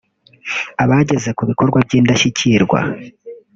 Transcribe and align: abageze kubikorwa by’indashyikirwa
abageze 0.83 1.29
kubikorwa 1.37 1.77
by’indashyikirwa 1.85 2.79